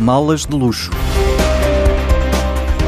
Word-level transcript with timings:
malas 0.00 0.44
de 0.44 0.56
luxo. 0.56 0.90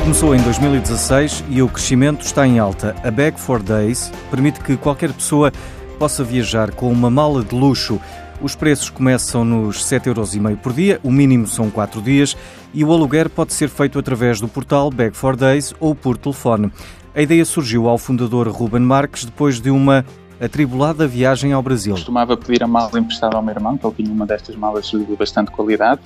Começou 0.03 0.35
em 0.35 0.41
2016 0.43 1.45
e 1.49 1.63
o 1.63 1.69
crescimento 1.69 2.25
está 2.25 2.47
em 2.47 2.59
alta. 2.59 2.95
A 3.03 3.11
Bag 3.11 3.41
for 3.41 3.63
Days 3.63 4.13
permite 4.31 4.61
que 4.61 4.77
qualquer 4.77 5.13
pessoa 5.13 5.53
possa 5.99 6.23
viajar 6.23 6.71
com 6.71 6.91
uma 6.91 7.11
mala 7.11 7.43
de 7.43 7.55
luxo. 7.55 8.01
Os 8.41 8.55
preços 8.55 8.91
começam 8.91 9.45
nos 9.45 9.83
7,5 9.85 10.07
euros 10.07 10.37
por 10.63 10.73
dia, 10.73 11.01
o 11.03 11.11
mínimo 11.11 11.47
são 11.47 11.71
4 11.71 12.03
dias 12.03 12.37
e 12.75 12.85
o 12.85 12.93
aluguer 12.93 13.31
pode 13.31 13.53
ser 13.55 13.69
feito 13.69 13.99
através 13.99 14.41
do 14.41 14.47
portal 14.47 14.91
Bag 14.91 15.17
for 15.17 15.37
Days 15.37 15.75
ou 15.81 15.95
por 15.95 16.17
telefone. 16.17 16.71
A 17.15 17.23
ideia 17.23 17.45
surgiu 17.45 17.89
ao 17.89 17.97
fundador 17.97 18.47
Ruben 18.49 18.83
Marques 18.83 19.25
depois 19.25 19.61
de 19.61 19.71
uma 19.71 20.05
atribulada 20.41 21.07
viagem 21.07 21.53
ao 21.53 21.63
Brasil. 21.63 21.95
Costumava 21.95 22.37
pedir 22.37 22.63
a 22.63 22.67
mala 22.67 22.99
emprestada 22.99 23.37
ao 23.37 23.43
meu 23.43 23.55
irmão, 23.55 23.77
que 23.77 23.87
ele 23.87 23.95
tinha 23.97 24.13
uma 24.13 24.27
destas 24.27 24.57
malas 24.57 24.87
de 24.87 25.17
bastante 25.17 25.51
qualidade, 25.51 26.01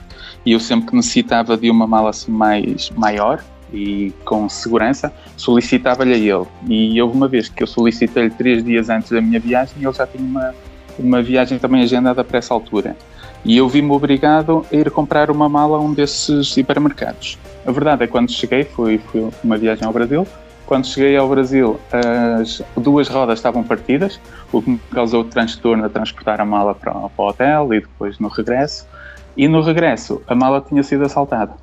e 0.45 0.53
eu 0.53 0.61
sempre 0.61 0.89
que 0.89 0.97
necessitava 0.97 1.57
de 1.57 1.71
uma 1.71 1.87
mala 1.87 2.11
assim 2.11 2.31
mais 2.31 2.91
maior 2.91 3.43
e 3.73 4.13
com 4.25 4.49
segurança, 4.49 5.13
solicitava-lhe 5.37 6.15
a 6.15 6.17
ele. 6.17 6.47
E 6.69 7.01
houve 7.01 7.17
uma 7.17 7.29
vez 7.29 7.49
que 7.49 7.63
eu 7.63 7.67
solicitei-lhe 7.67 8.31
três 8.31 8.65
dias 8.65 8.89
antes 8.89 9.11
da 9.11 9.21
minha 9.21 9.39
viagem 9.39 9.75
e 9.79 9.85
ele 9.85 9.93
já 9.93 10.07
tinha 10.07 10.23
uma, 10.23 10.55
uma 10.99 11.23
viagem 11.23 11.59
também 11.59 11.83
agendada 11.83 12.25
para 12.25 12.39
essa 12.39 12.53
altura. 12.53 12.97
E 13.45 13.57
eu 13.57 13.69
vi-me 13.69 13.91
obrigado 13.91 14.67
a 14.71 14.77
ir 14.77 14.91
comprar 14.91 15.31
uma 15.31 15.49
mala 15.49 15.79
a 15.79 15.81
um 15.81 15.95
desses 15.95 16.57
hipermercados. 16.57 17.39
A 17.65 17.71
verdade 17.71 18.03
é 18.03 18.07
que 18.07 18.13
quando 18.13 18.31
cheguei, 18.31 18.65
foi, 18.65 18.99
foi 18.99 19.31
uma 19.43 19.57
viagem 19.57 19.87
ao 19.87 19.93
Brasil, 19.93 20.27
quando 20.71 20.87
cheguei 20.87 21.17
ao 21.17 21.29
Brasil, 21.29 21.81
as 21.91 22.63
duas 22.77 23.09
rodas 23.09 23.41
estavam 23.41 23.65
partidas, 23.65 24.21
o 24.53 24.63
que 24.63 24.71
me 24.71 24.81
causou 24.93 25.25
transtorno 25.25 25.85
a 25.85 25.89
transportar 25.89 26.41
a 26.41 26.45
mala 26.45 26.77
para, 26.77 26.93
para 26.93 27.11
o 27.17 27.29
hotel 27.29 27.75
e 27.75 27.81
depois 27.81 28.21
no 28.21 28.29
regresso. 28.29 28.87
E 29.37 29.49
no 29.49 29.63
regresso, 29.63 30.23
a 30.29 30.35
mala 30.37 30.61
tinha 30.61 30.85
sido 30.85 31.05
assaltada. 31.05 31.55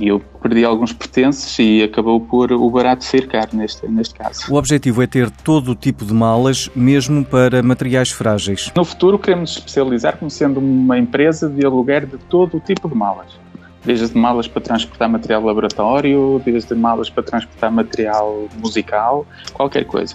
E 0.00 0.08
eu 0.08 0.18
perdi 0.42 0.64
alguns 0.64 0.92
pertences 0.92 1.56
e 1.60 1.84
acabou 1.84 2.20
por 2.20 2.50
o 2.50 2.68
barato 2.68 3.04
ser 3.04 3.28
caro 3.28 3.50
neste, 3.52 3.86
neste 3.86 4.16
caso. 4.16 4.52
O 4.52 4.56
objetivo 4.56 5.00
é 5.00 5.06
ter 5.06 5.30
todo 5.30 5.70
o 5.70 5.74
tipo 5.76 6.04
de 6.04 6.12
malas, 6.12 6.68
mesmo 6.74 7.24
para 7.24 7.62
materiais 7.62 8.10
frágeis. 8.10 8.72
No 8.74 8.84
futuro 8.84 9.16
queremos 9.16 9.52
especializar 9.52 10.16
como 10.16 10.28
sendo 10.28 10.58
uma 10.58 10.98
empresa 10.98 11.48
de 11.48 11.64
aluguer 11.64 12.04
de 12.04 12.18
todo 12.18 12.56
o 12.56 12.60
tipo 12.60 12.88
de 12.88 12.96
malas 12.96 13.44
desde 13.84 14.16
malas 14.16 14.48
para 14.48 14.62
transportar 14.62 15.08
material 15.08 15.42
laboratório, 15.42 16.40
desde 16.44 16.74
malas 16.74 17.10
para 17.10 17.22
transportar 17.22 17.70
material 17.70 18.48
musical, 18.58 19.26
qualquer 19.52 19.84
coisa. 19.84 20.14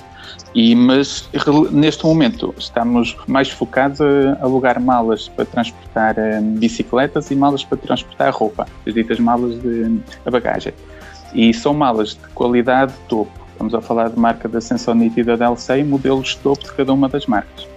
E, 0.53 0.75
mas 0.75 1.29
neste 1.71 2.03
momento 2.05 2.53
estamos 2.57 3.15
mais 3.27 3.49
focados 3.49 4.01
a 4.01 4.37
alugar 4.41 4.79
malas 4.79 5.27
para 5.29 5.45
transportar 5.45 6.15
um, 6.17 6.55
bicicletas 6.55 7.29
e 7.31 7.35
malas 7.35 7.63
para 7.63 7.77
transportar 7.77 8.33
roupa, 8.33 8.67
as 8.85 8.93
ditas 8.93 9.19
malas 9.19 9.61
de 9.61 10.01
bagagem. 10.29 10.73
E 11.33 11.53
são 11.53 11.73
malas 11.73 12.09
de 12.09 12.27
qualidade 12.33 12.93
topo. 13.07 13.31
Estamos 13.51 13.73
a 13.73 13.81
falar 13.81 14.09
de 14.09 14.17
marca 14.17 14.47
da 14.47 14.61
Sensonite 14.61 15.19
e 15.19 15.23
da 15.23 15.35
DLC 15.35 15.79
e 15.79 15.83
modelos 15.83 16.33
topo 16.35 16.63
de 16.63 16.71
cada 16.73 16.93
uma 16.93 17.07
das 17.07 17.25
marcas. 17.25 17.67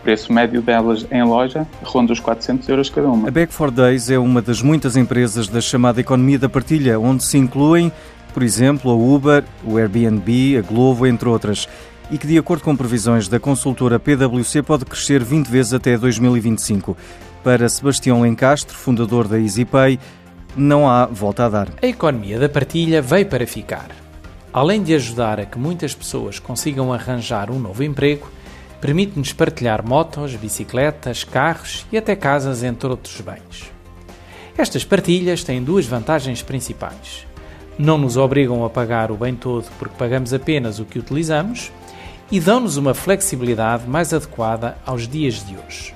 O 0.00 0.02
preço 0.02 0.32
médio 0.32 0.62
delas 0.62 1.06
em 1.10 1.22
loja 1.22 1.66
ronda 1.82 2.14
os 2.14 2.20
400 2.20 2.66
euros 2.70 2.88
cada 2.88 3.06
uma. 3.06 3.28
A 3.28 3.30
Back 3.30 3.54
4 3.54 3.70
Days 3.70 4.08
é 4.08 4.18
uma 4.18 4.40
das 4.40 4.62
muitas 4.62 4.96
empresas 4.96 5.46
da 5.46 5.60
chamada 5.60 6.00
economia 6.00 6.38
da 6.38 6.48
partilha, 6.48 6.98
onde 6.98 7.22
se 7.22 7.36
incluem, 7.36 7.92
por 8.32 8.42
exemplo, 8.42 8.90
a 8.90 8.94
Uber, 8.94 9.44
o 9.62 9.76
Airbnb, 9.76 10.56
a 10.56 10.62
Glovo, 10.62 11.06
entre 11.06 11.28
outras, 11.28 11.68
e 12.10 12.16
que, 12.16 12.26
de 12.26 12.38
acordo 12.38 12.64
com 12.64 12.74
previsões 12.74 13.28
da 13.28 13.38
consultora 13.38 14.00
PwC, 14.00 14.62
pode 14.62 14.86
crescer 14.86 15.22
20 15.22 15.48
vezes 15.48 15.74
até 15.74 15.98
2025. 15.98 16.96
Para 17.44 17.68
Sebastião 17.68 18.22
Lencastre, 18.22 18.74
fundador 18.74 19.28
da 19.28 19.38
EasyPay, 19.38 19.98
não 20.56 20.88
há 20.88 21.04
volta 21.04 21.44
a 21.44 21.48
dar. 21.50 21.68
A 21.82 21.86
economia 21.86 22.38
da 22.38 22.48
partilha 22.48 23.02
veio 23.02 23.26
para 23.26 23.46
ficar. 23.46 23.88
Além 24.50 24.82
de 24.82 24.94
ajudar 24.94 25.38
a 25.38 25.44
que 25.44 25.58
muitas 25.58 25.94
pessoas 25.94 26.38
consigam 26.38 26.90
arranjar 26.90 27.50
um 27.50 27.58
novo 27.58 27.84
emprego, 27.84 28.26
permite-nos 28.80 29.32
partilhar 29.32 29.86
motos, 29.86 30.34
bicicletas, 30.34 31.24
carros 31.24 31.86
e 31.92 31.98
até 31.98 32.16
casas, 32.16 32.62
entre 32.62 32.88
outros 32.88 33.20
bens. 33.20 33.70
Estas 34.56 34.84
partilhas 34.84 35.44
têm 35.44 35.62
duas 35.62 35.86
vantagens 35.86 36.42
principais. 36.42 37.26
Não 37.78 37.96
nos 37.96 38.16
obrigam 38.16 38.64
a 38.64 38.70
pagar 38.70 39.10
o 39.10 39.16
bem 39.16 39.34
todo 39.34 39.66
porque 39.78 39.96
pagamos 39.96 40.34
apenas 40.34 40.78
o 40.78 40.84
que 40.84 40.98
utilizamos 40.98 41.72
e 42.30 42.38
dão-nos 42.38 42.76
uma 42.76 42.94
flexibilidade 42.94 43.88
mais 43.88 44.12
adequada 44.12 44.76
aos 44.84 45.08
dias 45.08 45.44
de 45.46 45.56
hoje. 45.56 45.94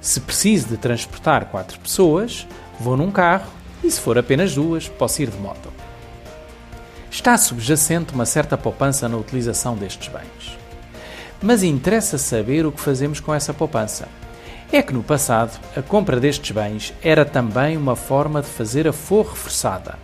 Se 0.00 0.20
preciso 0.20 0.68
de 0.68 0.76
transportar 0.76 1.46
quatro 1.46 1.78
pessoas, 1.78 2.46
vou 2.80 2.96
num 2.96 3.10
carro 3.10 3.50
e 3.84 3.90
se 3.90 4.00
for 4.00 4.18
apenas 4.18 4.54
duas, 4.54 4.88
posso 4.88 5.22
ir 5.22 5.30
de 5.30 5.38
moto. 5.38 5.72
Está 7.10 7.38
subjacente 7.38 8.12
uma 8.12 8.26
certa 8.26 8.58
poupança 8.58 9.08
na 9.08 9.16
utilização 9.16 9.76
destes 9.76 10.08
bens. 10.08 10.61
Mas 11.42 11.62
interessa 11.62 12.16
saber 12.18 12.64
o 12.64 12.70
que 12.70 12.80
fazemos 12.80 13.18
com 13.18 13.34
essa 13.34 13.52
poupança. 13.52 14.08
É 14.70 14.80
que 14.80 14.94
no 14.94 15.02
passado, 15.02 15.60
a 15.76 15.82
compra 15.82 16.20
destes 16.20 16.52
bens 16.52 16.94
era 17.02 17.24
também 17.24 17.76
uma 17.76 17.96
forma 17.96 18.40
de 18.40 18.48
fazer 18.48 18.86
aforro 18.86 19.34
forçada. 19.34 19.98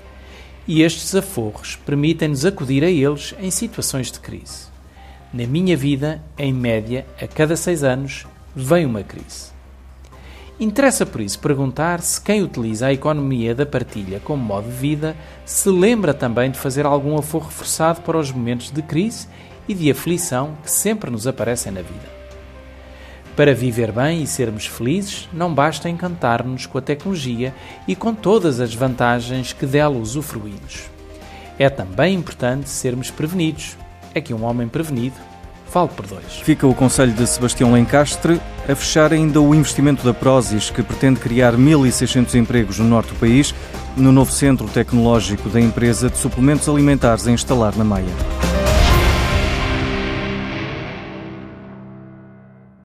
E 0.67 0.83
estes 0.83 1.15
aforros 1.15 1.77
permitem-nos 1.77 2.45
acudir 2.45 2.85
a 2.85 2.91
eles 2.91 3.35
em 3.41 3.51
situações 3.51 4.11
de 4.11 4.21
crise. 4.21 4.67
Na 5.33 5.47
minha 5.47 5.77
vida, 5.77 6.21
em 6.37 6.53
média, 6.53 7.07
a 7.23 7.27
cada 7.27 7.57
seis 7.57 7.85
anos, 7.85 8.27
vem 8.55 8.85
uma 8.85 9.03
crise. 9.03 9.57
Interessa 10.61 11.07
por 11.07 11.21
isso 11.21 11.39
perguntar 11.39 12.01
se 12.01 12.21
quem 12.21 12.43
utiliza 12.43 12.89
a 12.89 12.93
economia 12.93 13.55
da 13.55 13.65
partilha 13.65 14.21
como 14.21 14.43
modo 14.43 14.69
de 14.69 14.77
vida 14.77 15.17
se 15.45 15.69
lembra 15.69 16.13
também 16.13 16.51
de 16.51 16.59
fazer 16.59 16.85
algum 16.85 17.17
aforro 17.17 17.49
forçado 17.49 18.01
para 18.01 18.19
os 18.19 18.33
momentos 18.33 18.73
de 18.73 18.83
crise 18.83 19.29
e 19.69 19.75
de 19.75 19.91
aflição 19.91 20.57
que 20.63 20.71
sempre 20.71 21.11
nos 21.11 21.27
aparecem 21.27 21.71
na 21.71 21.83
vida. 21.83 22.19
Para 23.37 23.55
viver 23.55 23.93
bem 23.93 24.23
e 24.23 24.27
sermos 24.27 24.67
felizes, 24.67 25.29
não 25.33 25.55
basta 25.55 25.89
encantar-nos 25.89 26.67
com 26.67 26.79
a 26.79 26.83
tecnologia 26.83 27.55
e 27.87 27.95
com 27.95 28.13
todas 28.13 28.59
as 28.59 28.75
vantagens 28.75 29.53
que 29.53 29.65
dela 29.65 29.97
usufruímos. 29.97 30.91
É 31.57 31.71
também 31.71 32.15
importante 32.15 32.69
sermos 32.69 33.13
prevenidos. 33.13 33.77
É 34.13 34.21
que 34.21 34.35
um 34.35 34.45
homem 34.45 34.67
prevenido 34.67 35.15
vale 35.73 35.89
por 35.89 36.07
dois. 36.07 36.41
Fica 36.43 36.67
o 36.67 36.75
conselho 36.75 37.13
de 37.13 37.27
Sebastião 37.27 37.73
Lencastre 37.73 38.41
a 38.69 38.75
fechar 38.75 39.13
ainda 39.13 39.41
o 39.41 39.55
investimento 39.55 40.05
da 40.05 40.13
Prozis, 40.13 40.71
que 40.71 40.83
pretende 40.83 41.21
criar 41.21 41.55
1.600 41.55 42.35
empregos 42.35 42.79
no 42.79 42.87
norte 42.87 43.13
do 43.13 43.21
país, 43.21 43.55
no 43.97 44.11
novo 44.11 44.33
centro 44.33 44.67
tecnológico 44.67 45.49
da 45.49 45.61
empresa 45.61 46.11
de 46.11 46.19
suplementos 46.19 46.69
alimentares 46.69 47.27
a 47.27 47.31
instalar 47.31 47.77
na 47.77 47.85
Maia. 47.85 48.58